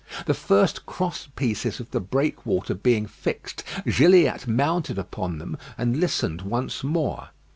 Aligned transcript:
The 0.25 0.33
first 0.33 0.87
cross 0.87 1.27
pieces 1.35 1.79
of 1.79 1.91
the 1.91 1.99
breakwater 1.99 2.73
being 2.73 3.05
fixed, 3.05 3.63
Gilliatt 3.85 4.47
mounted 4.47 4.97
upon 4.97 5.37
them 5.37 5.59
and 5.77 5.99
listened 5.99 6.41
once 6.41 6.83
more. 6.83 7.29